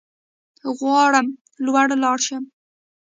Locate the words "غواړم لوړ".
0.77-1.87